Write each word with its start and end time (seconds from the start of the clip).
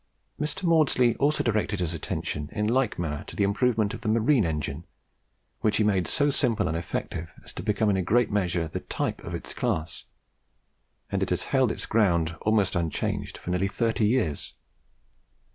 Mr. 0.39 0.63
Maudslay 0.63 1.15
also 1.17 1.43
directed 1.43 1.79
his 1.79 1.93
attention 1.93 2.49
in 2.53 2.65
like 2.67 2.97
manner 2.97 3.23
to 3.27 3.35
the 3.35 3.43
improvement 3.43 3.93
of 3.93 4.01
the 4.01 4.09
marine 4.09 4.47
engine, 4.47 4.83
which 5.59 5.77
he 5.77 5.83
made 5.83 6.07
so 6.07 6.31
simple 6.31 6.67
and 6.67 6.75
effective 6.75 7.29
as 7.43 7.53
to 7.53 7.61
become 7.61 7.87
in 7.87 7.97
a 7.97 8.01
great 8.01 8.31
measure 8.31 8.67
the 8.67 8.79
type 8.79 9.23
of 9.23 9.35
its 9.35 9.53
class; 9.53 10.05
and 11.11 11.21
it 11.21 11.29
has 11.29 11.43
held 11.53 11.71
its 11.71 11.85
ground 11.85 12.35
almost 12.41 12.75
unchanged 12.75 13.37
for 13.37 13.51
nearly 13.51 13.67
thirty 13.67 14.07
years. 14.07 14.55